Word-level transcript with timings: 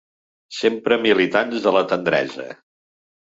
Sempre 0.59 0.97
militants 1.03 1.61
de 1.67 1.75
la 1.77 1.83
tendresa! 1.93 2.47